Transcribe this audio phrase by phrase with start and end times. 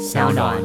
[0.00, 0.56] 小暖。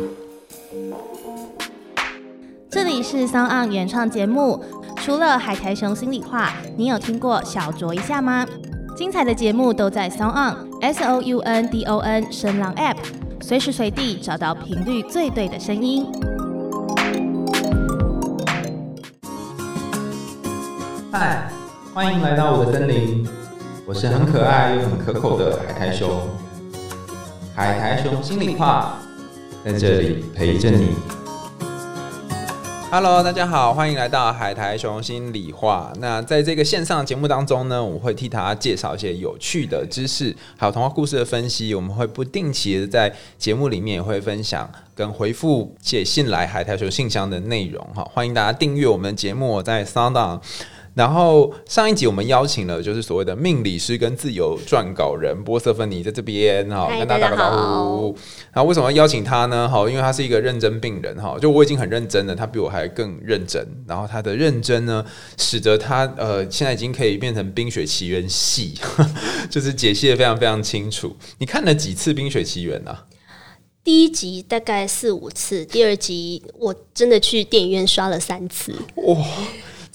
[2.69, 4.63] 这里是桑岸原创节目。
[4.95, 8.45] 除了海苔熊心里话，你有听过小酌一下吗？
[8.95, 12.95] 精彩的节目都在 Sound On S O U N D O N 声浪 App，
[13.41, 16.07] 随时随地找到频率最对的声音。
[21.11, 21.49] 嗨，
[21.93, 23.27] 欢迎来到我的森林，
[23.85, 26.21] 我是很可爱又很可口的海苔熊。
[27.53, 28.97] 海苔熊心里话，
[29.65, 30.89] 在这里陪着你。
[32.91, 35.91] Hello，大家好，欢迎来到海苔熊心里话。
[35.99, 41.73] 那在这个线上节目当中呢，我会替大家介绍一些有趣的知识，还有童话故事的分析。
[41.73, 47.83] 我们会不定期的在节目里面也会分享跟回复写信来海苔熊信箱的内容。
[47.95, 50.39] 哈，欢迎大家订阅我们的节目，在 Sound。
[50.95, 58.17] 然后上一集我们邀请了就是所谓的命理师跟自由撰稿人波瑟芬尼在这边哈，跟大家打个招呼。
[58.53, 59.67] 然后为什么要邀请他呢？
[59.67, 63.67] 哈，因为他是一个认真病人哈，就我已经很认真了，他比我还更认真。
[63.85, 65.05] 然后他的认真呢，
[65.37, 68.73] 使得他呃现在已经可以变成《冰雪奇缘》系，
[69.51, 71.13] 就是解析的非常非常清楚。
[71.39, 73.05] 你看了几次《冰雪奇缘》啊？
[73.83, 78.73] 第一集大概四五次，第二集我真的去电影院刷了三次。
[78.95, 79.15] 哇！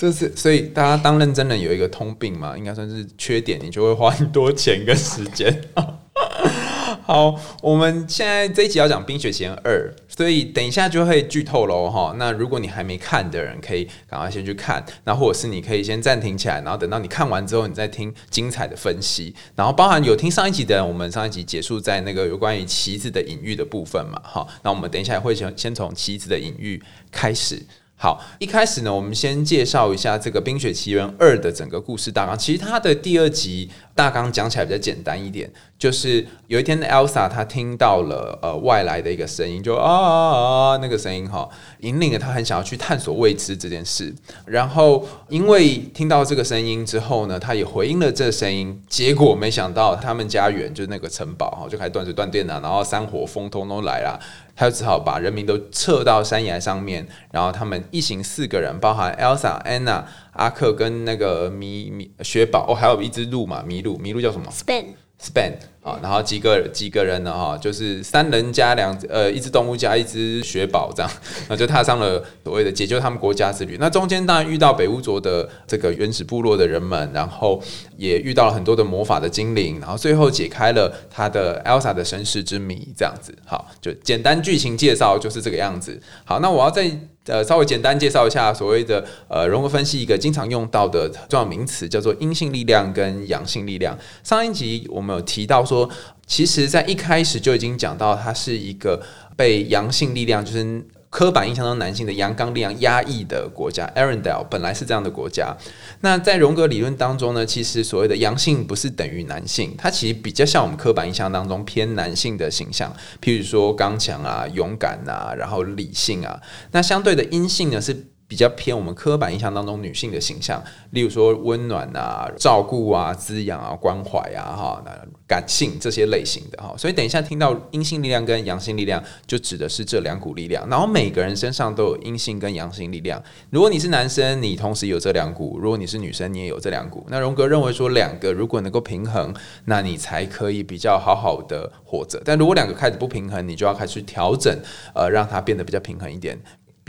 [0.00, 5.62] 这是所以大家当认真人有一个通病嘛，应该算是缺点，你就会花很多钱跟时间。
[7.04, 12.14] 好，我们现在这一集要讲《冰雪奇缘二》，所以等一下就会剧透喽哈。
[12.16, 19.34] 那如果你还没看的人，可以赶快先去看，那或者是你可以先暂停起来，然后等到你看完之后，你再听精彩的分析。
[19.54, 24.46] 然后包含有听上一集的人，我们上一集结束在那个有关于棋子的隐喻的部分嘛，哈。
[24.62, 27.60] 那我们等一下会先先从棋子的隐喻开始。
[28.02, 32.38] 好，一开始呢，我们先介绍一下这个《冰雪奇缘二》的整个故事大纲。
[32.38, 41.46] 其实它的第二集大纲讲起来比较简单一点，就是有一天的 Elsa 她听到了呃外来的一个声音，就啊啊啊那个声音哈，
[41.80, 44.10] 引领了她很想要去探索未知这件事。
[44.46, 54.18] 然后因为听到这个声音之后呢，她也回应了这声音，结果没想到他们家园就是那个城堡哈，就开始断水断电了，然后山火风通通来了。
[54.60, 65.54] 他就只好把人民都撤到山崖上面，然后他们一行四个人，包含 Elsa、Anna、阿克跟那个米米雪宝，哦，还有一只鹿嘛，麋鹿，麋鹿叫什么？Span，Span。
[65.82, 67.32] 啊，然后几个几个人呢？
[67.32, 71.10] 哈，就是三人加两呃一只动物加一只雪宝这样，
[71.48, 73.78] 那就踏上了所谓的解救他们国家之旅。
[73.80, 77.62] 那中间当然遇到北乌卓的这个原始部落的人们，然后
[77.96, 82.86] 也遇到了很多的魔法的精灵，然后最后解开了他的 Elsa 的身世之谜。
[82.94, 85.98] 这样子，好，就简单剧情介绍就是这个样子。
[86.26, 86.90] 好，那我要再
[87.24, 93.96] 呃稍微简单介绍一下所谓的呃融合分析一个经常用到的重要名词，叫做阴性力量跟阳性力量。
[94.22, 95.64] 上一集我们有提到。
[95.70, 95.88] 说，
[96.26, 99.00] 其实，在一开始就已经讲到，它是一个
[99.36, 103.86] 被阳性力量，就是刻板印象中男性的阳刚力量压抑的国家。
[103.94, 105.56] Arendelle 本来是这样的国家。
[106.00, 112.92] 那在荣格理论当中呢，其实所谓的阳性不是等于男性，它其实比较像我们刻板印象当中偏男性的形象，
[113.22, 116.40] 譬如说刚强啊、勇敢啊，然后理性啊。
[116.72, 118.09] 那相对的阴性呢是。
[118.30, 124.84] 比较偏我们刻板印象当中女性的形象，例如说温暖啊、照顾啊、滋养啊、关怀啊、哈、
[125.26, 126.72] 感性这些类型的哈。
[126.78, 130.64] 所以等一下听到阴性力量跟阳性力量，就指的是这两股力量。
[130.68, 133.20] 然后每个人身上都有阴性跟阳性力量。
[133.50, 137.04] 如果你是男生，你同时有这两股；如果你是女生，你也有这两股。
[137.08, 142.22] 那荣格认为说，两个如果能够平衡，那你才可以比较好好的活着。
[142.24, 144.56] 但如果两个开始不平衡，你就要开始调整，
[144.94, 146.40] 呃，让它变得比较平衡一点。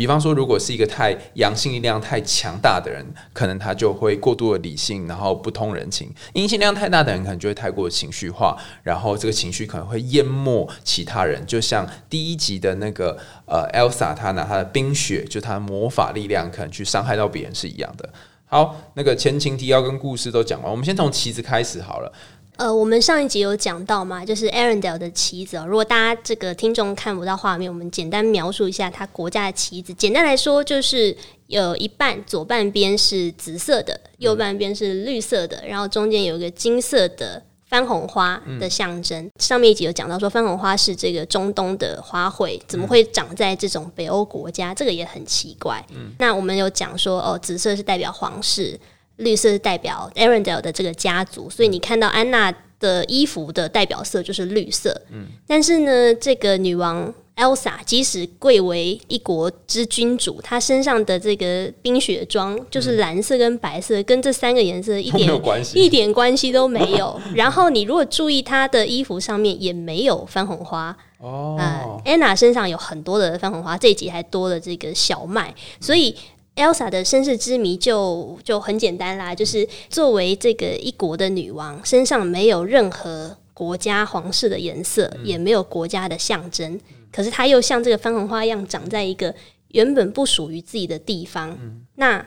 [0.01, 11.45] 比方说，如果是一个太阳性力量太强大的人，可能他就会过度的理性，然后不通人情；阴性量太大的人，可能就会太过情绪化，然后这个情绪可能会淹没其他人。
[11.45, 18.09] 就像第一集的那个呃，Elsa，她拿她的冰雪，就她魔法力量，可能去伤害到别人是一样的。
[18.47, 22.11] 好，那个前情提要跟故事都讲完，我们先从棋子开始好了。
[22.57, 25.57] 呃，我们上一集有讲到嘛，就是 Arendelle 的旗子。
[25.67, 29.93] 如果大家这个听众看不到画面，我们简单描述一下它国家的旗子。
[29.93, 31.15] 简单来说，就是
[31.47, 39.27] 有一半左半边是紫色的，右半边是绿色的，然后中间有一个金色的番红花的象征。
[39.39, 44.71] 上面一集有讲到说，番红花是这个中东的花卉，怎么会长在这种北欧国家？
[44.71, 45.83] 这个也很奇怪。
[46.19, 48.79] 那我们有讲说，哦，紫色是代表皇室。
[49.21, 55.01] 绿色是代表 Arendelle 的这个家族，所以你看到安娜的衣服的代表色就是绿色。
[55.11, 67.19] 嗯，但是呢，这个女王 Elsa 即使贵为一国之君主，她身上的这个冰雪装就是蓝色跟白色，跟这三个颜色一点关系一点关系都没有。
[67.33, 70.95] 然后你如果注意她的衣服上面也没有番红花。
[71.19, 76.15] 哦，啊、安娜身上有很多的番红花，这一集还多了这个小麦，所以
[76.61, 86.79] Elsa 的身世之谜就就很简单啦，就是作为这个一国的女王，身上没有任何国家皇室的颜色，也没有国家的象征，
[87.11, 89.33] 可是她又像这个番红花一样长在一个
[89.69, 91.57] 原本不属于自己的地方。
[91.95, 92.25] 那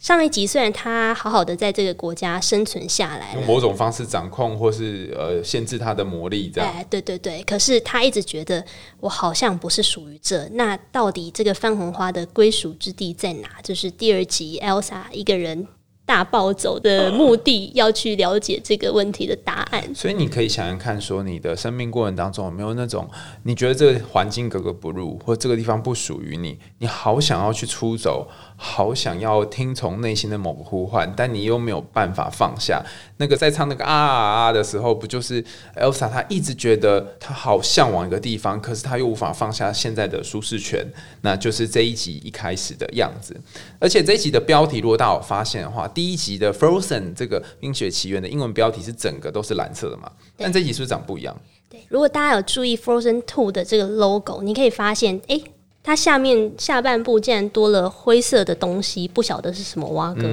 [0.00, 6.72] 上一集虽然他好好的在这个国家生存下来用，某种方式掌控或是呃限制他的魔力，这样。
[6.72, 8.64] 哎，对对对，可是他一直觉得
[9.00, 13.48] 我好像不是属于这，那到底这个番红花的归属之地在哪？
[13.62, 15.68] 就是第二集 Elsa 一个人
[16.06, 19.94] 大暴走的目的，要去了解这个问题的答案。
[19.94, 23.08] 所以你可以想想看，说你的生命过程当中有没有那种
[23.44, 28.26] 你觉得这个环境格格不入，或这个地方不属于你，你好想要去出走，
[28.62, 32.84] 好想要听从内心的某个呼唤，但你又没有办法放下。
[33.16, 35.42] 那个在唱那个啊啊啊的时候，不就是
[35.76, 40.86] Elsa 她一直觉得她好向往一个地方，可是她又无法放下现在的舒适圈，
[41.22, 43.34] 那就是这一集一开始的样子。
[43.78, 50.12] 而且这一集的标题，如果大家有发现的话，第一集的 Frozen 这个《冰雪奇缘》的英文标题是整个都是蓝色的嘛？
[50.36, 51.34] 但这一集是不是长不一样？
[51.70, 55.42] 对，如果大家有注意 Frozen Two 的这个 logo，你可以发现，诶，
[55.82, 60.28] 它下面下半部竟然多了灰色的东西，不晓得是什么蛙哥。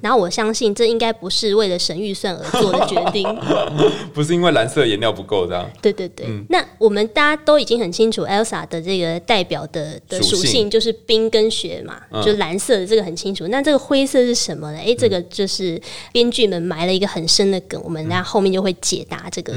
[0.00, 3.26] 然后我相信这应该不是为了省预算而做的决定。
[4.14, 5.68] 不是因为蓝色颜料不够这样？
[5.82, 13.48] 对对对，那我们大家都已经很清楚，Elsa 的这个代表的的属属性性就是冰跟雪嘛，就蓝色的这个很清楚。
[13.48, 14.78] 那这个灰色是什么呢？
[14.78, 15.80] 诶，这个就是
[16.12, 19.52] 编剧们埋了一个很深的梗，我们大家后面就会解答这个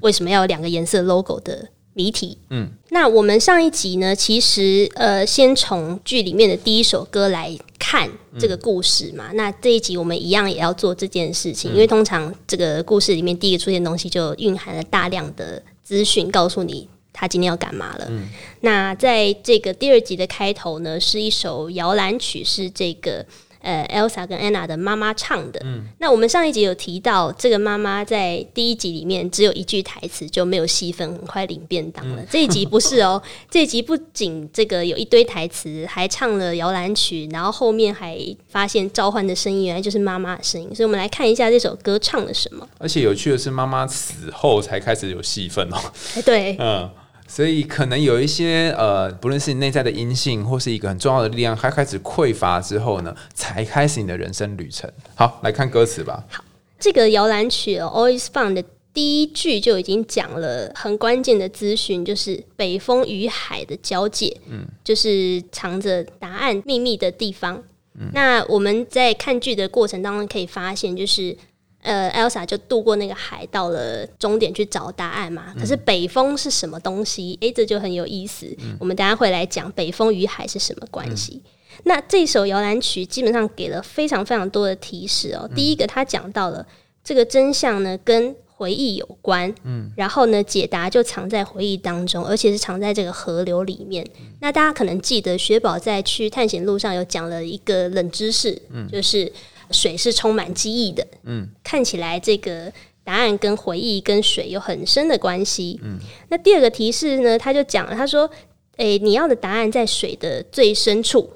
[0.00, 1.68] 为什么要有两个颜色 logo 的
[1.98, 2.38] 谜题。
[2.50, 8.08] 嗯，那我们上一集呢，其实呃，先从剧里面的第一首歌来看
[8.38, 9.32] 这个故事嘛。
[9.34, 18.08] 那这一集我们一样也要做这件事情，因为通常这个故事里面第一个出现的东西就蕴含了大量的资讯，告诉你他今天要干嘛了。
[18.60, 23.26] 那在这个第二集的开头呢，是一首摇篮曲，是这个。
[23.68, 25.60] 呃，Elsa 跟 Anna 的妈妈唱的。
[25.62, 32.24] 嗯那我们上一集有提到，这个妈妈在第一集里面只有一句台词，就没有戏份，很快领便当了。
[32.30, 38.18] 这一集不是哦，这一集不仅这个有一堆台词，还唱了摇篮曲，然后后面还
[38.48, 40.74] 发现召唤的声音原来就是妈妈的声音。
[40.74, 42.66] 所以我们来看一下这首歌唱了什么。
[42.78, 45.76] 而且有趣的是，妈妈死后才开始有戏份哦。
[46.16, 46.88] 哎，对，嗯，
[47.28, 54.90] 所以可能有一些呃，不论是你内在的阴性，或是一个很重要的力量，它开始匮乏之后呢，才开始你的人生旅程。
[55.14, 56.24] 好，来看歌词吧。
[56.28, 56.42] 好
[56.80, 58.64] 这个摇篮曲哦，Always Fun 的
[58.94, 67.62] 第一句就已经讲了很关键的资讯，就是北风与海的交界，嗯，就是藏着答案秘密的地方。
[68.12, 71.36] 那我们在看剧的过程当中可以发现，就是
[71.82, 75.54] 呃，Elsa 就渡过那个海，到了终点去找答案嘛。
[75.58, 77.38] 可是北风是什么东西？
[77.40, 78.46] 诶，这就很有意思。
[78.80, 81.40] 我们等一下会来讲北风与海是什么关系。
[81.84, 85.48] 那这首摇篮曲基本上给了非常非常多的提示哦。
[85.54, 86.66] 第一个，他讲到了
[87.04, 94.04] 这个真相呢跟回忆有关，嗯，然后呢解答就藏在回忆当中，而且是藏在这个河流里面。
[94.40, 99.32] 那大家可能记得雪宝在去探险路上有讲了一个冷知识，嗯，就是
[99.70, 102.72] 水是充满记忆的，嗯，看起来这个。
[103.04, 105.80] 答案跟回忆跟水有很深的关系。
[105.82, 105.98] 嗯，
[106.28, 108.30] 那第二个提示呢，他就讲了，他说
[108.76, 111.30] ：“诶、你要的答案在水的最深处，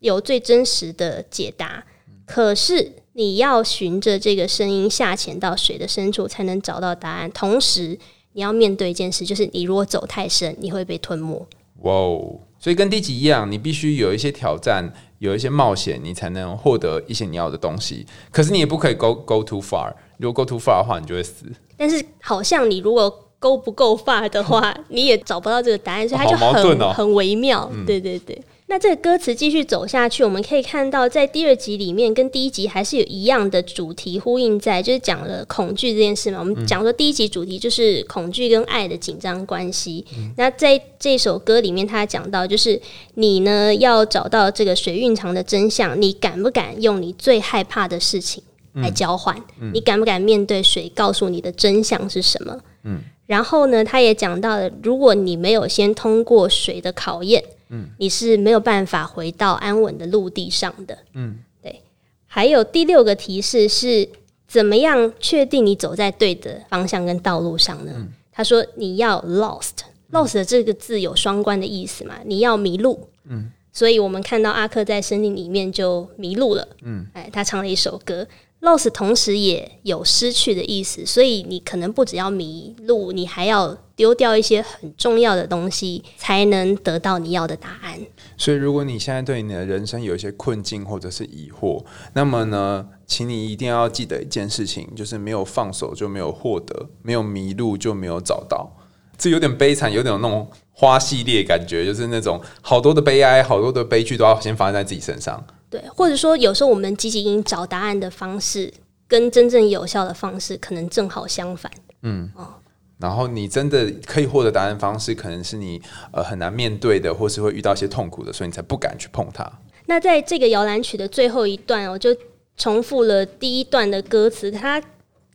[0.00, 1.82] 有最真实的解答。
[2.26, 7.30] 可是你要循着这个声音下潜到水的深处，才能找到答案。
[7.32, 7.98] 同时，
[8.34, 11.48] 你要面对一件事，就是你如果走太深，你会被吞没。
[11.80, 12.40] 哇哦！
[12.58, 18.06] 所以跟第几一样，你必须有一些挑战，有一些冒险，你才能获得一些你要的东西。
[18.30, 21.46] 可是你也不可以 go go too far，如果 go too far 的话，你就会死。
[21.76, 27.70] 但是，好像你如果 go 不够 far 的话，你也找不到这个答案，所以它就很、很微妙。
[27.86, 28.40] 对对对。
[28.68, 36.40] 那这个歌词继续走下去，我们可以看到，在第二集里面跟第一集还是有一样的主题呼应在，就是讲了恐惧这件事嘛。
[36.40, 40.04] 我们讲说第一集主题就是恐惧跟爱的紧张关系。
[40.36, 42.80] 那在这首歌里面，他讲到就是
[43.14, 48.42] 你呢要找到这个水蕴藏的真相，你敢不敢用你最害怕的事情
[48.74, 49.36] 来交换？
[49.72, 52.58] 你敢不敢面对水告诉你的真相是什么？
[52.82, 52.98] 嗯。
[53.26, 60.98] 然后呢，他也讲到了，如果你没有先通过水的考验，嗯，你是没有办法回到安稳的陆地上的。
[61.14, 61.82] 嗯，对。
[62.26, 64.08] 还有第六个提示是，
[64.46, 68.06] 怎么样确定你走在对的方向跟道路上呢？
[68.30, 73.08] 他说你要 lost，lost 这个字有双关的意思嘛，你要迷路。
[73.24, 76.68] 嗯，所以我们看到阿克在森林里面就迷路了。
[76.82, 78.26] 嗯，哎，他唱了一首歌。
[78.66, 87.96] Loss 同时也有失去的意思，所以你可能不只要迷路，你还要丢掉一些很重要的东西，才能得到你要的答案。
[88.36, 98.76] 所以，如果你现在对你的人生有一些困境或者是疑惑，那么呢，请你一定要记得一件事情，就是没有放手就没有获得，没有迷路就没有找到。
[99.16, 105.42] 这有点悲惨，有点那种花系列感觉，就是那种好多的悲哀、好多的悲剧都要先发生在自己身上。
[105.68, 108.72] 对，或者说有时候我们积极找答案的方式，
[109.08, 111.70] 跟真正有效的方式可能正好相反。
[112.02, 112.54] 嗯，哦。
[112.98, 115.82] 然后你真的可以获得答案方式，可能是你
[116.12, 119.46] 呃很难面对的，或是会遇到一些痛苦的，所以你才不敢去碰它。
[119.84, 122.16] 那在这个摇篮曲的最后一段，我就
[122.56, 124.82] 重复了第一段的歌词，他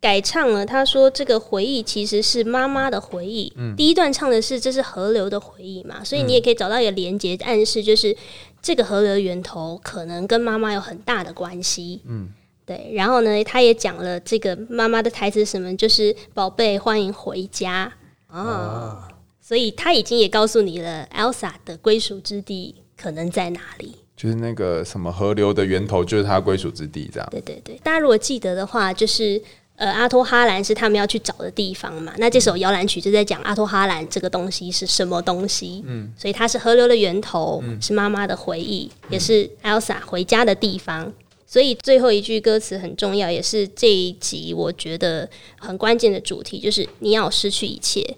[0.01, 0.65] 改唱了。
[0.65, 8.13] 他说：“这个回忆其实是妈妈的回忆。”嗯，第一段唱的是这是河流的回忆嘛，所以你也可以找到一个连接暗示，就是
[8.62, 12.01] 这个河流源头可能跟妈妈有很大的关系。
[12.05, 12.29] 嗯。
[12.63, 17.91] 对，然后呢，他也讲了这个妈妈的台词，什么就是“宝贝，欢迎回家”
[18.29, 19.10] 啊，
[19.41, 27.27] 所以他已经也告诉你了，Elsa 的归属之地可能在哪里，就是那个什么河流的源头，就是他归属之地，这样。
[27.29, 29.41] 对对对，大家如果记得的话，就是
[29.82, 32.14] 呃，阿托哈兰是他们要去找的地方嘛。
[32.20, 41.12] 那这首摇篮曲就在讲阿托哈兰这个东西是什么东西，嗯，所以它是河流的源头，是妈妈的回忆，也是 Elsa 回家的地方。
[41.48, 48.16] 所以最后一句歌词很重要，也是这一集我觉得很关键的主题，就是你要失去一切，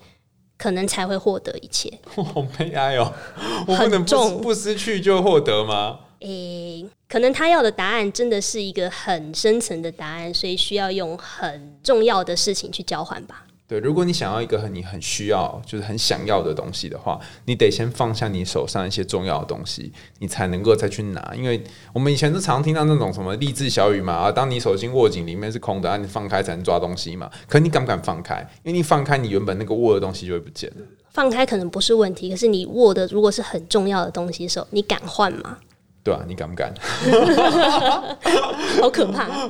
[0.58, 1.90] 可能才会获得一切。
[2.14, 3.14] 好悲哀哦！
[3.66, 6.00] 我不能不不失去就获得吗？
[6.24, 13.46] 诶，可能他要的答案真的是一个很深层的答案，所以需要用很重要的事情去交换吧。
[13.66, 21.34] 对，如果你想要一个很你很需要，就是很想要的东西的话，你得先放下你手上一些重要的东西，你才能够再去拿。
[21.36, 21.64] 因为
[21.94, 27.30] 我们以前都常听到那种什么励志小语嘛，啊，当你手心握紧，里面是空的，啊，你放开才能抓东西嘛。
[27.48, 28.40] 可你敢不敢放开？
[28.64, 30.86] 因为你放开，你原本那个握的东西就会不见了。
[31.12, 35.58] 放开可能不是问题，可是你握的如果是很重要的东西的时候，你敢换吗？
[36.04, 36.74] 对啊，你敢不敢？
[38.82, 39.50] 好可怕。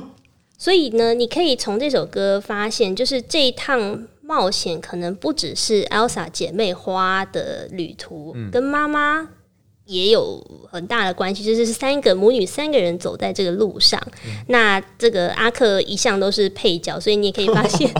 [0.56, 4.06] 所以呢，你可以从这首歌发现，就是这一趟。
[4.26, 9.28] 冒险可能不只是 Elsa 姐妹花的旅途，跟妈妈
[9.84, 10.42] 也有
[10.72, 11.44] 很大的关系。
[11.44, 14.02] 就是三个母女三个人走在这个路上，
[14.48, 17.92] 那这个阿克一向都是配角，所以你也可以发现，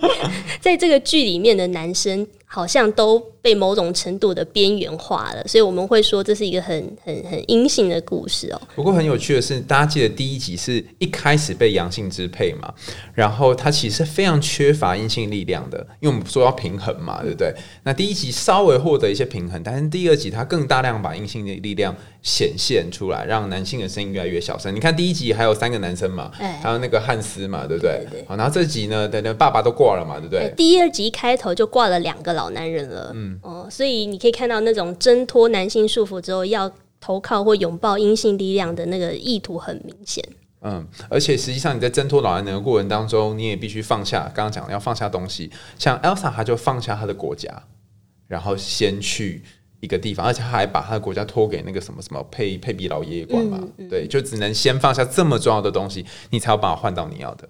[0.62, 2.26] 在这个剧里面的男生。
[2.56, 8.58] 好像都被某种程度的边缘化了，所以我们会说这是一个很很很阴性的故事哦。
[8.74, 12.72] 不过很有趣的是，大家记得第一集是一开始被阳性支配嘛，
[13.12, 17.54] 然后它其实非常缺乏阴性力量的，因为我们说要平衡嘛，对不对？
[17.82, 21.94] 那第一集稍微获得一些平衡，但是第二集它更大量把阴性的力量
[22.26, 24.74] 显现出来，让男性的声音越来越小声。
[24.74, 28.04] 你看第一集还有三个男生嘛，还有那个汉斯嘛，对不对？
[28.26, 30.52] 好，然后这集呢，等等爸爸都挂了嘛，对不对？
[30.56, 32.50] 第二集开头就挂了两个老。
[32.56, 40.24] 男人了，嗯哦，所以你可以看到那种挣脱男性束缚之后要投靠或拥抱阴性力量的那个意图很明显。
[40.62, 45.50] 嗯，而且实际上你在挣脱老男人的过程当中，你也必须放下刚刚讲要放下东西。
[45.78, 47.64] 像 Elsa，她就放下她的国家，
[48.26, 49.42] 然后先去
[49.86, 53.58] 一个地方，而且他还把他的国家托给那个什么什么佩佩比老爷爷管嘛。
[53.88, 57.48] 对，就只能先放下这么重要的东西，你才有办法换到你要的。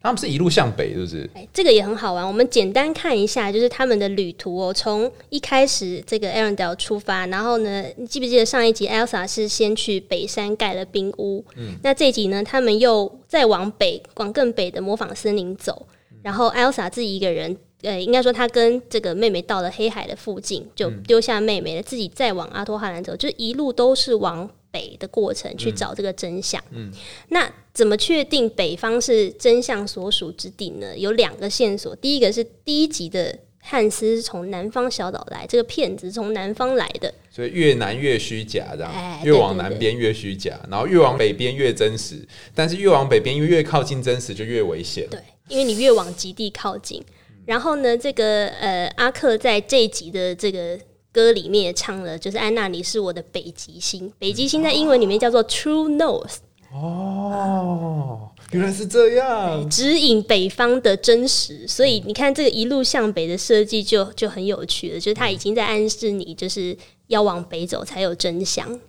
[0.00, 1.30] 他们是一路向北，是不是？
[1.34, 2.26] 哎，这个也很好玩。
[2.26, 4.72] 我们简单看一下，就是他们的旅途哦。
[4.74, 11.44] 从一开始，这个 Arendelle 出发，然后呢，你记不记得上一集 Elsa 是先去北山盖了冰屋？
[11.56, 15.86] 嗯，那这一集呢，他们又再往北，往更北的模仿森林走。
[16.22, 24.50] 然后 Elsa 自己一个人，呃，应该说他跟这个妹妹到了黑海的附近，就丢下妹妹了，自己再往阿托哈兰走，就一路都是往。
[24.72, 26.58] 北的过程去找这个真相。
[26.70, 26.90] 嗯，
[27.28, 30.96] 那怎么确定北方是真相所属之地呢？
[30.96, 31.94] 有两个线索。
[31.96, 42.26] 第一个是第一集的汉斯是从南方小岛来，这个骗子从南方来的，所以越南越虚假，这样越往南边越虚假，然后越往北边越真实。
[42.54, 45.06] 但是越往北边越越靠近真实就越危险。
[45.10, 47.04] 对，因为你越往极地靠近。
[47.46, 50.78] 然后呢，这个呃阿克在这一集的这个。
[51.14, 54.10] 歌里面也唱了，就是安娜，你是我的北极星。
[54.18, 56.36] 北极星在英文里面叫做 True North。
[56.72, 61.68] 哦，原来是这样，指引北方的真实。
[61.68, 66.74] 所以你看这个一路向北的设计就就很有趣了，就是它已经在暗示你，就是
[67.08, 68.80] 要往北走才有真相。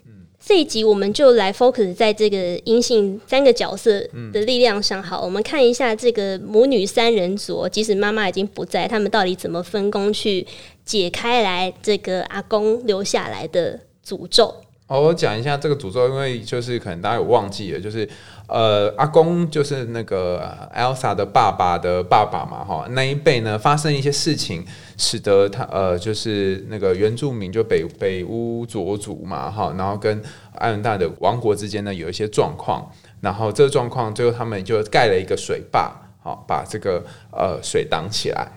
[0.45, 4.01] 这一集我们就来 focus 在这个阴性三个角色
[4.33, 5.01] 的力量上。
[5.01, 10.45] 好，我们看一下这个母女三人组，即使妈妈已经不在，他们到底怎么分工去
[10.83, 14.53] 解开来这个阿公留下来的诅咒？
[14.93, 18.07] 好，我讲一下这个诅咒，因为就是可能大家有忘记了，就是
[18.47, 20.39] 呃，阿公就是那个
[20.71, 24.63] Elsa 的爸爸的爸爸嘛，哈，那一辈呢发生一些事情，
[24.95, 30.21] 使得他呃，就是那个原住民就北北乌卓族嘛，哈，然后跟
[30.59, 32.88] 艾伦大的王国之间呢有一些状况，
[33.19, 38.47] 然后这个状况最后他们就盖了一个水坝，好，把这个呃水挡起来。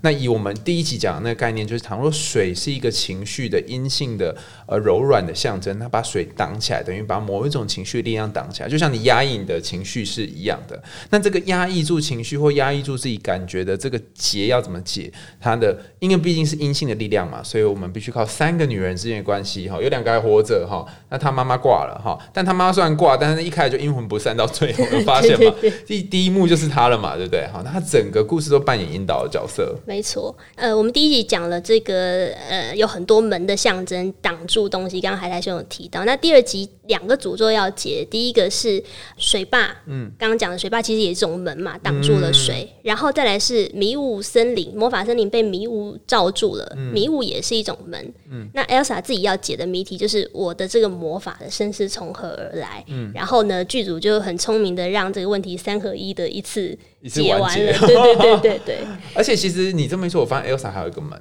[0.00, 4.36] 那以我们第一集讲的那个概念，就是倘若水是一个情绪的阴性的
[4.66, 10.82] 呃柔软的象征，它把水挡起来，等于把某一种情绪力量挡起来，就像你压抑你的情绪是一样的。
[11.10, 15.12] 那这个压抑住情绪或压抑住自己感觉的这个结要怎么解？
[15.40, 25.54] 它的因为毕竟是阴性的力量嘛，所以我们必须靠三个女人之间的关系哈，有两个还活着哈，那他妈妈挂了哈，但他妈妈虽然挂，但是一开始就阴魂不散，到最后发现嘛，
[25.86, 27.46] 第第一幕就是她了嘛，对不对？
[27.52, 29.46] 好，那他整个故事都扮演引导的角
[29.86, 35.00] 没错，呃，我们第一集讲了这个，呃，有很多门的象征挡住东西。
[35.00, 38.82] 刚刚海苔兄有提到，那第二集两个诅咒要解，第一个是
[39.16, 48.14] 水坝，嗯，刚刚讲的水坝其实也是一种门嘛，挡住了水，然后再来是迷雾森林，魔法森林被迷雾罩住了，迷雾也是一种门。
[48.30, 52.84] 嗯，那 Elsa 自己要解的谜题就是我的这个魔法的身世从何而来？
[52.88, 56.78] 嗯，然后呢，剧组就很聪明的让这个问题三合一的一次。
[57.10, 58.78] 解完了，对对对对对。
[59.12, 61.20] 而且其实你这么一说，我发现 Elsa 还有一个门，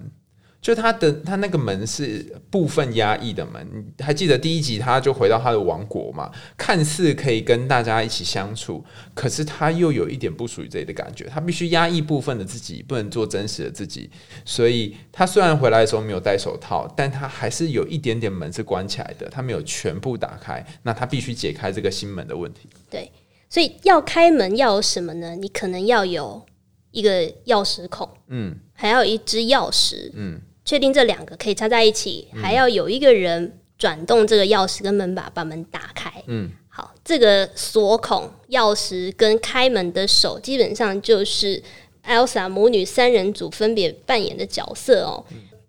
[0.62, 3.94] 就他的他那个门是部分压抑的门。
[4.00, 11.25] 还记得第一集，他就回到他的王国嘛，看似可以跟大家一起相处，可是他又有一点不属于这里的感觉。
[11.25, 14.10] 他必须压抑部分的自己，不能做真实的自己。
[14.46, 20.63] 所以他虽然回来的时候没有戴手套，但他还是有一点点门是关起来的，他没有全部打开。
[20.84, 22.70] 那他必须解开这个心门的问题。
[22.89, 23.12] 对。
[23.50, 25.36] 所以要开门要有什么呢？
[25.36, 26.46] 你可能要有
[26.91, 30.39] 一个钥匙孔，嗯，还要一支钥匙，嗯，
[30.71, 41.61] 确定这两个可以插在一起，还要有一个人转动这个钥匙跟门把把门打开，嗯，好，这个锁孔、钥匙跟开门的手，基本上就是
[42.07, 45.25] Elsa 母女三人组分别扮演的角色哦。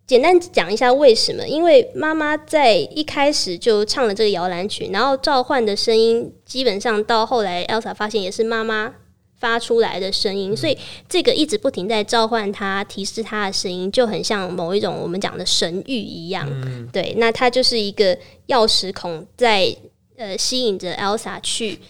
[0.06, 1.44] 简单讲一下为什么？
[1.49, 8.95] 因为妈妈在一开始就唱了这个摇篮曲，然后召唤的声音基本上到后来，Elsa 发现也是妈妈
[9.43, 10.78] 发出来的声音，所以
[11.09, 16.49] 这个一直不停在召唤他、提示他的声音，就很像某一种我们讲的神谕一样。
[16.93, 19.76] 对，那它就是一个钥匙孔，在
[20.17, 21.81] 呃吸引着 Elsa 去。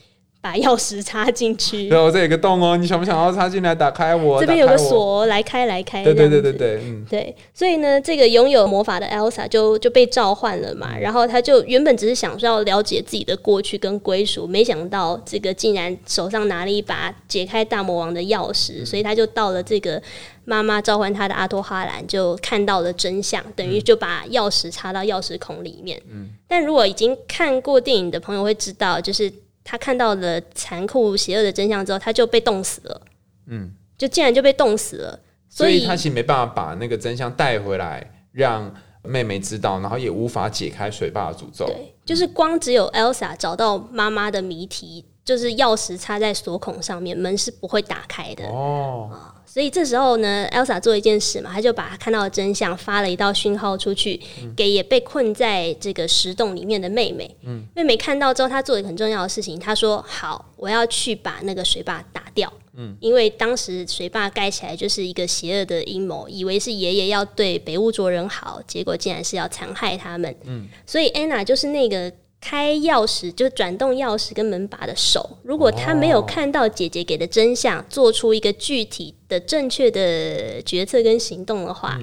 [0.42, 4.40] 把钥匙插进去， 对，我这有个洞哦，你想不想要插进来打开我？
[4.40, 6.02] 这边有个锁，来开来开。
[6.02, 7.35] 对对对对对，嗯，对。
[7.55, 20.02] 所以呢，这个拥有魔法的 Elsa 就就被召唤了嘛，然后他就原本只是想要了解自己的过去跟归属，没想到这个竟然手上拿了一把解开大魔王的钥匙，所以他就到了这个
[20.44, 26.02] 妈妈召唤他的阿托哈兰，就看到了真相，等于就把钥匙插到钥匙孔里面。
[26.11, 29.33] 嗯，但如果已经看过电影的朋友会知道，就是。
[29.64, 33.01] 他看到了残酷邪恶的真相之后，他就被冻死了。
[33.46, 38.72] 嗯，就竟然就被冻死了，所以他其实没办法把那个真相带回来，让
[39.03, 41.66] 妹妹知道，然后也无法解开水坝的诅咒。
[41.66, 48.45] 对，就是光只有 Elsa 找到妈妈的谜题，就是钥匙插在锁孔上面，门是不会打开的。
[48.47, 49.11] 哦。
[49.45, 54.19] 所以这时候呢，Elsa 做一件事嘛，他就把他看到的真相发了一道讯号出去，
[54.57, 57.37] 给也被困在这个石洞里面的妹妹。
[57.43, 70.35] 嗯，妹妹看到之后，她做一个很重要的事情，她说：“好，我要去把那个水坝打掉。”嗯，因为当时水坝盖起来就是一个邪恶的阴谋，以为是爷爷要对北乌卓人好，结果竟然是要残害他们。
[70.45, 72.11] 嗯，所以 Anna 就是那个。
[72.44, 81.96] 开钥匙就转动钥匙跟门把的手，如果他没有看到姐姐给的真相，做出一个具体的正确的决策跟行动的话，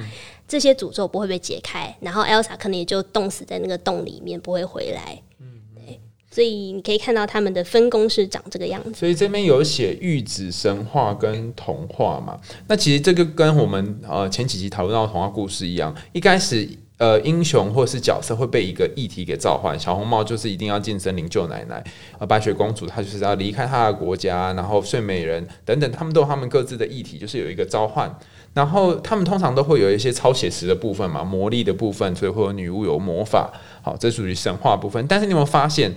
[0.47, 5.21] 这些诅咒不会被解开，然后 Elsa 可能也就冻死在那个洞里面，不会回来。
[5.41, 5.99] 嗯，对，
[6.31, 8.93] 所以你可以看到他们的分工是长这个样子。
[8.93, 12.39] 所以这边有写玉子神话跟童话嘛？
[12.69, 16.65] 那其实这个跟我们呃前几集讨论到童话故事一样，一开始。
[16.99, 19.79] 呃，英雄或是角色会被一个议题给召唤。
[19.79, 21.81] 小红帽就是一定要进森林救奶奶，
[22.17, 28.13] 而白雪公主她就是要离开她的国家，然后睡美人等等，他们都有他们各自的议题，就是有一个召唤。
[28.53, 33.49] 然后他们通常都会有一些超写实的部分嘛，魔力的部分，所以会有女巫有魔法，
[33.81, 35.07] 好，这属于神话部分。
[35.07, 35.95] 但是你有没有发现，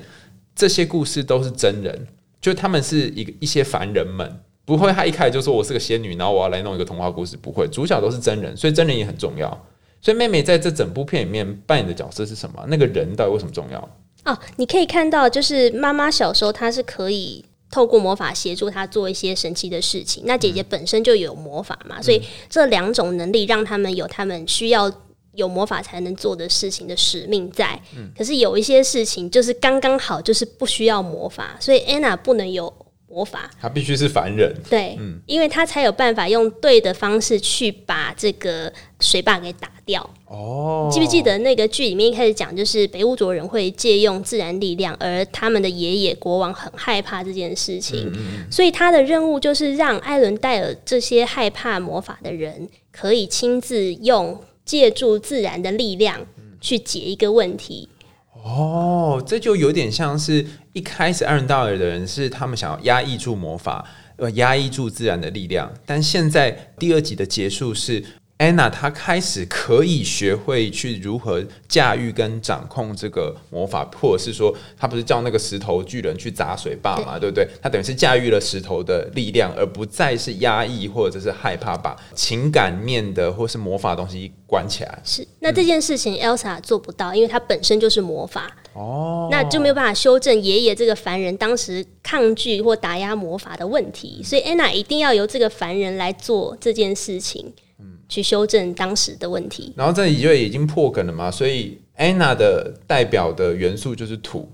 [0.54, 2.06] 这些故事都是真人，
[2.40, 9.66] 就他们是一个一些凡人们，不会他一开始就说我是个仙女，然后我要来弄一个童话故事，不会，主角都是真人，所以真人也很重要。
[10.02, 12.62] 所以妹妹在这整部片里面扮演的角色是什么？
[12.68, 13.78] 那个人到底为什么重要？
[14.24, 20.24] 哦，你可以看到，就是妈妈小时候她是可以透过魔法协助她做一些神奇的事情。
[20.26, 24.92] 那姐姐本身就有魔法嘛，所以这两种能力让他们有他们需要
[25.34, 27.80] 有魔法才能做的事情的使命在。
[28.16, 32.72] 可是有一些事情就是刚刚好，就是不需要魔法，所以 Anna 不能有
[33.12, 33.50] 魔法。
[33.60, 40.08] 他必须是凡人，对，因为他才有办法用对的方式去把这个水坝给打掉。
[40.26, 48.10] 哦，记不记得那个剧里面一开始讲，就是北乌卓人会借用自然力量，而他们的爷爷国王很害怕这件事情，
[48.50, 56.24] 所以他的任务就是让艾伦戴尔这些害怕魔法的人，可以亲自用借助自然的力量
[56.60, 57.88] 去解一个问题。
[58.42, 63.84] 哦，这就有点像是一开始艾伦道尔的人是他们想要压抑住魔法，
[64.16, 68.02] 呃，压抑住自然的力量，但现在第二集的结束是。
[68.38, 77.46] 安娜她开始可以学会去如何驾驭跟掌控这个魔法，或者是说，她不是叫那个石头巨人去砸水坝嘛，对不对？
[77.62, 84.98] 她等于是驾驭了石头的力量，而不再是压抑或者是害怕把情感面的或是魔法东西关起来。
[85.04, 97.52] 是，那这件事情 Elsa 做不到，因为她本身就是魔法哦，那就没有办法修正爷爷这个凡人当时抗拒或打压魔法的问题，所以安娜一定要由这个凡人来做这件事情。
[98.12, 104.52] 去修正当时的问题，然后这里就已经破梗了嘛，所以 Anna 的代表的元素就是土，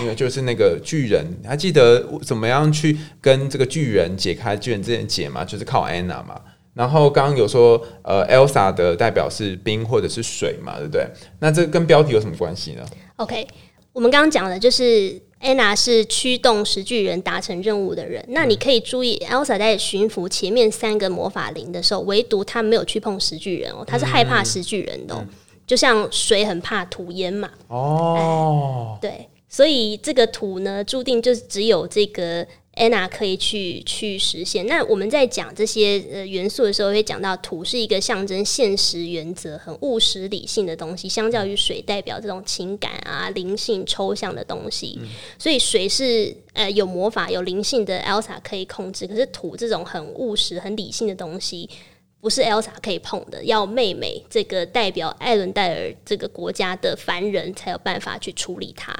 [0.00, 5.44] 因为就是那个巨人，还记得怎么样去跟这个巨人解开巨人这件结嘛？
[5.44, 6.40] 就是靠 Anna 嘛。
[6.72, 11.06] 然后刚刚有说，呃，Elsa 的代表是冰或者是水嘛，对不对？
[11.40, 12.82] 那这跟标题有什么关系呢
[13.16, 13.46] ？OK，
[13.92, 15.27] 我们刚刚讲的就是。
[15.40, 18.24] Anna 是驱动石巨人达成任务的人。
[18.28, 25.26] 那你可以注意，Elsa 在驯服前面三个魔法灵的时候，唯独她没有去碰石巨人哦，她是害怕石巨人的，
[25.66, 27.50] 就像水很怕土淹嘛。
[27.68, 32.46] 哦，对，所以这个土呢，注定就是只有这个。
[32.78, 34.64] Anna 可以去去实现。
[34.66, 45.00] 那我们在讲这些呃元素的时候，会讲到土是一个象征现实原则、很务实理性的东西，相较于水代表这种情感啊、灵性、抽象的东西。
[45.38, 51.68] 所以水是呃有魔法、有灵性的 Elsa 可以控制，可是土这种很务实、很理性的东西，
[52.20, 58.94] 不是 Elsa 可以碰的，要妹妹这个代表艾伦戴尔这个国家的凡人才有办法去处理它。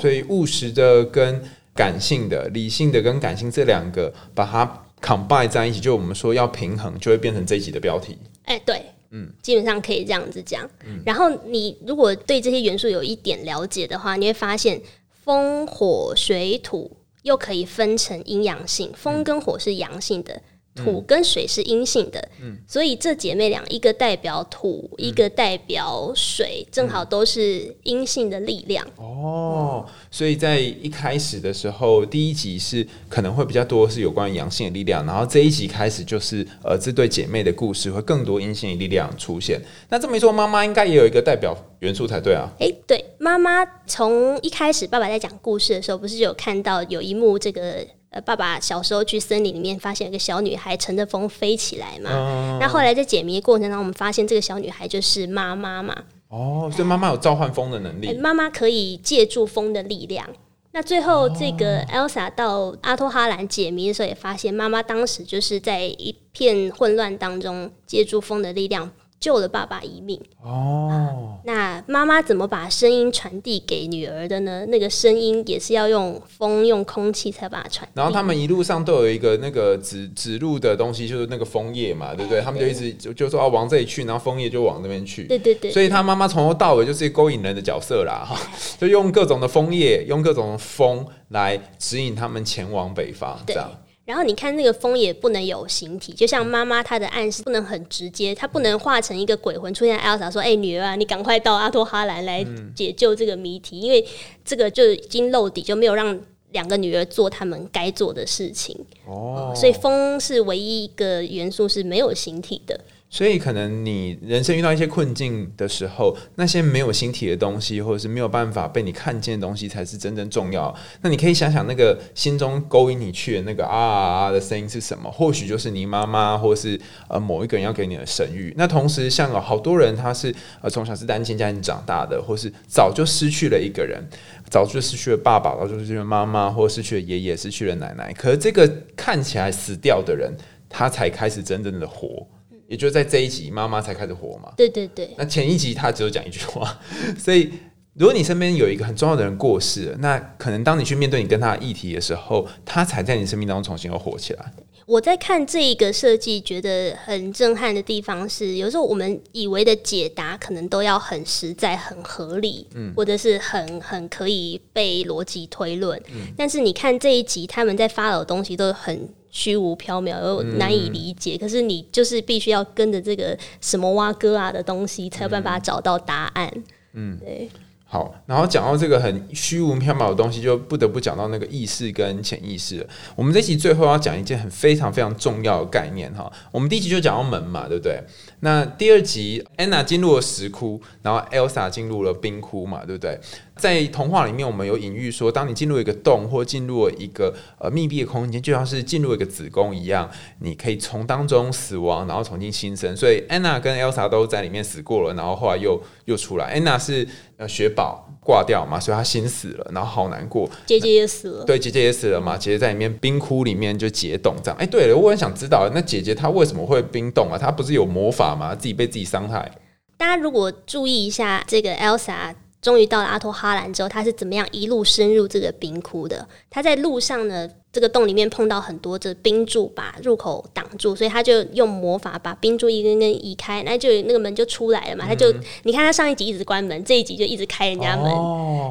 [0.00, 1.40] 所以务实的跟
[1.74, 8.16] 感性的、理性的跟感性这两个，把它 combine 在一起，就我们说要平衡，就会变成这一集的标题。
[8.44, 10.68] 哎，对，嗯，基本上可以这样子讲。
[11.04, 14.80] 然后你如果对这些元素有一点了解的话，你会发现
[15.24, 20.40] 风、火、水、土又可以分成阴阳性，风跟火是阳性的。
[20.74, 28.84] 土跟水是阴性的，嗯所以这姐妹俩一个代表土，一个代表水，正好都是阴性的力量。
[28.96, 39.60] 哦，所以在一开始的时候，第一集是可能会比较多是有关于阳性的力量，然后这一集开始就是呃这对姐妹的故事会更多阴性的力量出现。
[39.88, 42.50] 那这么一说，妈妈应该也有一个代表元素才对啊？
[42.58, 47.86] 哎，对，妈妈从一开始爸爸在讲故事的时候，不是有看到有一幕这个。
[48.14, 52.58] 呃，爸爸小时候去森林里面发现有个小女孩乘着风飞起来嘛。
[52.60, 56.04] 那后来在解谜过程中，我们发现这个小女孩就是妈妈嘛。
[56.28, 58.16] 哦，所以妈妈有召唤风的能力。
[58.18, 60.24] 妈妈可以借助风的力量。
[60.70, 68.90] 那最后这个 Elsa 到阿托哈兰解谜的时候，也发现妈妈当时就是在一片混乱当中借助风的力量。
[69.24, 71.38] 救了爸爸一命哦。
[71.46, 74.66] 那妈妈怎么把声音传递给女儿的呢？
[74.66, 77.88] 那个声音也是要用风、用空气才把它传。
[77.94, 82.42] 然后他们一路上都有一个那个指指路的东西，就是那个枫叶嘛，对不对？
[82.42, 85.24] 他们就一直就就说啊，往这里去，然后枫叶就往那边去。
[85.24, 85.70] 对对对。
[85.70, 88.38] 所以他妈妈从头到尾就是勾引人的角色啦， 哈，
[88.78, 93.70] 就用各种的枫叶，用各种的风来指引他们前往北方，这样。
[94.04, 99.98] 然后你看那个风也不能有形体，就像妈妈她的暗示不能很直接，她不能化成一个鬼魂出现。
[99.98, 104.06] 艾 Elsa 说：“哎，女儿啊，你赶快到阿托哈兰来解救这个谜题，因为
[104.44, 106.20] 这个就已经露底，就没有让
[106.52, 108.78] 两个女儿做他们该做的事情。
[109.06, 112.78] 哦，所以风是唯一一个元素是没有形体的。”
[113.14, 120.74] 所以，可能你人生遇到一些困境的时候，那些没有形体的东西，或者是没有办法被你看见的东西，才是真正重要。
[121.00, 125.08] 那你可以想想，那个心中勾引你去的那个啊啊的声音是什么？
[125.08, 126.76] 或许就是你妈妈，或是
[127.08, 128.52] 呃某一个人要给你的神谕。
[128.56, 134.04] 那同时，像有好多人，他是呃从小是单亲家庭长大的，或是早就失去了一个人，
[134.50, 138.12] 早就失去了爸爸，早就失去了妈妈，或失去了爷爷，失去了奶奶。
[138.14, 140.36] 可是这个看起来死掉的人，
[140.68, 142.26] 他才开始真正的活。
[142.68, 144.52] 也就在这一集，妈妈才开始火嘛。
[144.56, 145.14] 对对对。
[145.18, 146.78] 那前一集她只有讲一句话，
[147.18, 147.50] 所以
[147.94, 154.52] 如果你身边有一个很重要的人过世了，那可能当你去面对你跟他的议题的时候，他才在你生命当中重新又火起来。
[154.86, 165.98] 我在看这一个设计，觉得很震撼的地方是，有时候我们以为的解答可能都要很实在、很合理，嗯，或者是很很可以被逻辑推论。
[166.36, 171.36] 但是你看这一集，他们在发的东西都很虚无缥缈，又难以理解。
[171.36, 176.50] 可是你就是必须要跟着这个什么蛙哥啊的东西，才有办法找到答案。
[176.92, 177.50] 嗯，对。
[177.86, 182.84] 好，然后讲到这个很虚无缥缈的东西，就不得不讲到那个意识跟潜意识。
[183.14, 186.32] 我们这期最后要讲一件很非常非常重要的概念哈。
[186.50, 188.00] 我们第一集就讲到门嘛，对不对？
[188.40, 193.16] 那第二集安娜进入了石窟，然后 Elsa 进入了冰窟嘛，对不对？
[193.56, 202.96] 在童话里面，我们有隐喻说，当你进入一个洞或进入一个呃密闭的空间，就像是进入一个子宫一样，你可以从当中死亡，然后重新新生。
[202.96, 206.46] 所以安娜跟 Elsa 都在里面死过了，然后后来又又出来。
[206.46, 210.50] 安娜是呃雪宝挂掉嘛，所以她心死了，然后好难过。
[210.66, 212.36] 姐姐也死了，对，姐姐也死了嘛。
[212.36, 214.58] 姐姐在里面冰窟里面就解冻这样。
[214.58, 217.38] 哎，对了，我很想知道，那姐姐她为什么会冰冻啊？
[217.38, 218.52] 她不是有魔法吗？
[218.54, 219.52] 自己被自己伤害。
[219.96, 222.34] 大家如果注意一下这个 Elsa。
[222.64, 226.26] 终于到了阿托哈兰之后，他是怎么样一路深入这个冰窟的？
[226.48, 235.04] 他在路上呢，这个洞里面碰到很多这冰柱，把入口挡住，所以他就用魔法把冰柱一根根移开，那就那个门就出来了嘛。
[235.08, 235.34] 他就
[235.64, 238.06] 你看他上一集一直关门，这一集就一直开人家门，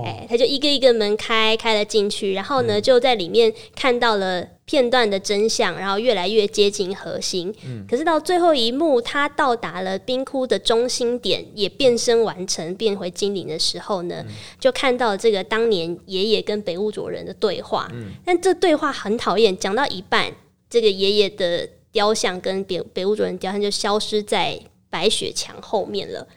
[0.05, 4.47] 哎，他就一个一个门开开了进去，然后呢就在里面看到了。
[4.65, 7.53] 片段的真相，然后越来越接近核心。
[7.65, 14.23] 嗯，可是到最后一幕，他到达了冰窟的中心点，也变身完成，变回精灵的时候呢，
[14.61, 17.89] 就看到这个当年爷爷跟北屋卓人的对话。
[17.93, 20.31] 嗯，但这对话很讨厌，讲到一半，
[20.69, 26.27] 这个爷爷的雕像跟北北屋主人雕像就消失在白雪墙后面了。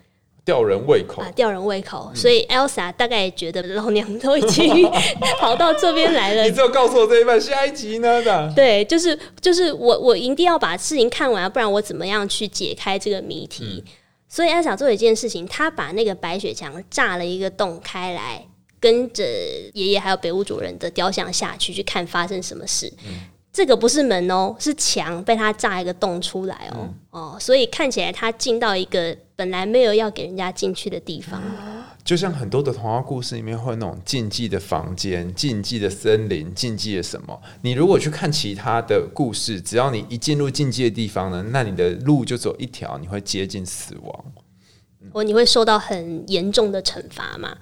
[0.45, 1.33] 吊人胃口啊！
[1.35, 4.89] 吊人胃口，所以 Elsa 大概觉得老娘都已经
[5.41, 6.45] 跑到这边来了。
[6.47, 8.23] 你只有告诉我这一半，下一集呢？
[8.55, 13.83] 对，就是就是我我一定要把事情看完，不然我怎么样去解开这个谜题？
[14.29, 18.47] 所以 Elsa 做一件事情，他把那个白雪墙炸了一个洞开来，
[18.81, 19.25] 跟着
[19.75, 22.93] 爷爷还有北屋主人的雕像下去，去看发生什么事。
[23.53, 31.43] 这个不是门哦，是墙被他炸一个洞出来哦哦，所以看起来他进到一个本来没有要给人家进去的地方。
[32.05, 37.41] 就像很多的童话故事里面会有那种禁忌的房间、禁忌的森林、禁忌的什么。
[37.63, 44.25] 你如果去看其他的故事，只要你一进入禁忌的地方呢，那你的路就走一条，你会接近死亡，
[45.15, 47.57] 或你会受到很严重的惩罚嘛？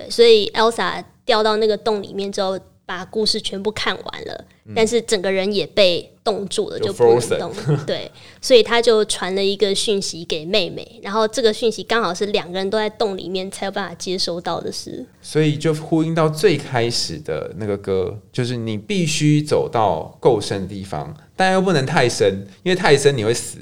[0.00, 2.58] 对，所以 Elsa 掉到那个洞里面之后。
[2.88, 7.52] 把故事全部看完了，但是整个人也被冻住了，就不能动。
[7.84, 15.04] 对，所以他就传了一个讯息给妹妹，然后这个讯息刚好是两个人都在洞里面才有办法接收到的事。
[15.20, 23.58] 所以就呼应到最开始的那个歌，就是你必须走到够深的地方，但又不能太深，因为太深你会死。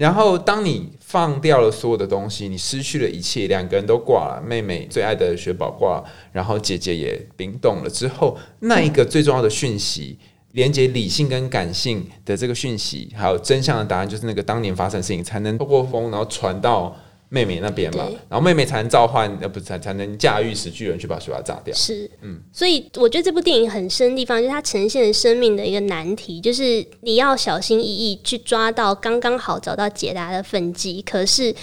[0.00, 10.18] 然后，当你放掉了所有的东西，你失去了一切，两个人都挂了，妹妹最爱的雪宝挂，然后姐姐也冰冻了之后，那一个最重要的讯息，
[10.52, 16.96] 连接理性跟感性的这个讯息，还有真相的答案，就是那个当年发生的事情，才能透过风，然后传到。
[17.32, 21.72] 妹妹那边嘛，然后妹妹才能召唤，呃，不才才能驾驭死巨人去把水娃炸掉。
[21.74, 31.54] 是，嗯，所以我觉得这部电影很深的地方，就是它呈现生命的一个难题，就是你要小心翼翼去抓到刚刚好找到解答的分机，可是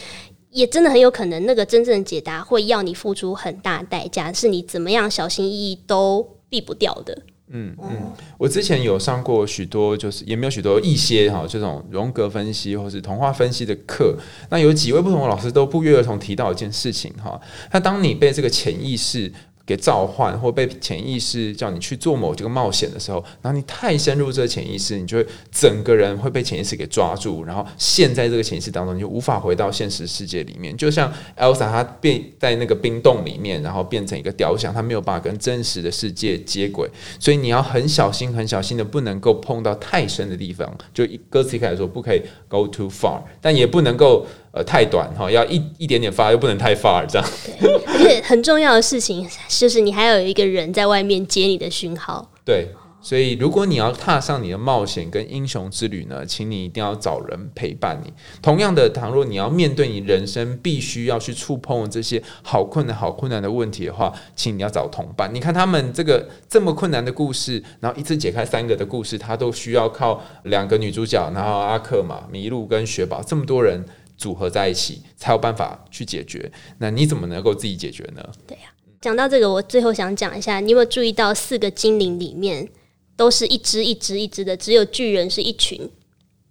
[0.51, 7.23] 也真的很有可能那个真正的解答会要你付出很大代价，是你怎么样小心翼翼都避不掉的。
[7.49, 14.17] 嗯嗯，我之前有上过许多，就是也没有许多一些哈，这种荣格分析或是童话分析的课。
[14.49, 17.39] 那有几位不同的老师都不约而同提到一件事情哈，
[17.71, 19.31] 那当你被这个潜意识。
[19.67, 30.75] 给召唤，或被潜意识叫你去做某这个冒险的时候，然后你太深入这个潜意识，你就会整个人会被潜意识给抓住，然后陷在这个潜意识当中，你就无法回到现实世界里面。
[30.77, 40.73] 就像 Elsa 她变在那个冰洞里面，然后变成一个雕像，她没有办法跟真实的世界接轨，所以你要很小心、很小心的，不能够碰到太深的地方。
[40.93, 44.25] 就歌词一开始说，不可以 go too far，但也不能够。
[44.57, 47.29] 呃，太短哈，要一一点点发，又不能太发，这样。
[47.59, 52.27] 对，而且很重要的事情就是，你还有一个人在外面接你的讯号。
[52.43, 58.11] 对，所以如果你要踏上你的冒险跟英雄之旅呢，请你一定要找人陪伴你。
[58.41, 65.29] 同样的，倘若你要面对你人生必须要去触碰这些好困难、好困难的问题的话，请你要找同伴。
[65.31, 73.85] 你看他们这个这么困难的故事，然后一次解开三个的故事，他都需要靠两个女主角，然后阿克嘛、麋鹿跟雪宝这么多人。
[74.17, 76.51] 组合在一起才有办法去解决。
[76.79, 78.21] 那你怎么能够自己解决呢？
[78.47, 78.63] 对呀，
[78.99, 82.67] 讲到这个，我最后想讲一下，你有没有注意到四个精灵里面
[83.15, 85.89] 都是一只一只一只的，只有巨人是一群，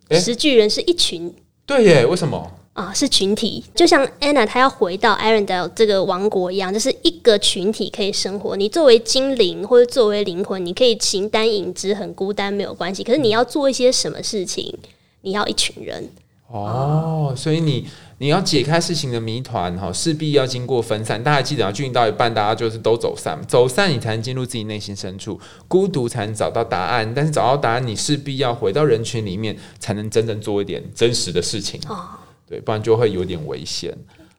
[0.08, 1.34] 诶十巨人是一群。
[1.66, 2.52] 对耶，为什么？
[2.74, 8.54] 啊，是群体，就像 Anna 她要回到 Arendelle 这个王国一样，就是一个群体可以生活。
[8.54, 13.02] 你作为精灵或者作为灵魂，你可以形单影只，很孤单没有关系。
[13.02, 14.76] 可是你要做一些什么事情，
[15.22, 16.06] 你要一群人。
[16.48, 21.22] 哦，所以你你要解开事情的谜团哈，势必要经过分散。
[21.22, 27.12] 大家记得要进行到一半，大家就是都走散，走散你才能进入自己内心深处，孤独才能找到答案。
[27.14, 31.80] 但是找到答案，你势必要回到人群里面，才能真正做一点真实的事情。
[31.88, 32.10] 哦，
[32.48, 33.92] 对，不然就会有点危险。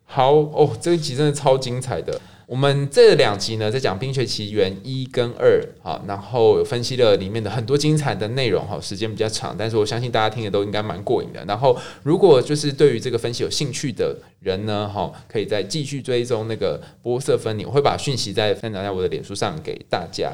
[0.06, 2.20] 好哦，这一集真的超精彩的。
[2.48, 11.44] 我们这两集呢，在讲《冰雪奇缘》一跟二，好，然后分析了里面的很多精彩的内容，哈，时间比较长，但是我相信大家听的都应该蛮过瘾的。
[11.44, 20.32] 然后，如果就是对于这个分析有兴趣的人呢，哈，可以再继续追踪那个波色分离，我会把讯息再分享在我的脸书上给大家。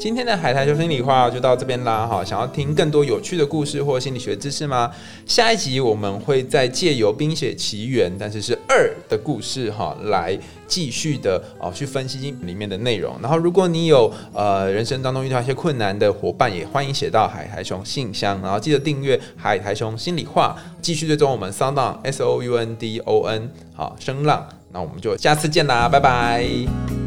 [0.00, 2.24] 今天的海苔熊心里话就到这边啦，哈！
[2.24, 4.90] 想要听更多有趣的故事或心理学知识吗？
[5.26, 10.36] 下一集我们会再借由《冰雪奇缘》，但是是二的故事，哈，来
[10.66, 13.14] 继续的哦去分析里面的内容。
[13.20, 24.48] 然后，如果你有呃人生当中遇到一些困难的伙伴，也欢迎写到海苔熊信箱，然后记得订阅海苔熊心里话，继续追踪我们 Sound On S O U N D O N 好声浪。
[24.72, 26.99] 那我们就下次见啦，拜拜。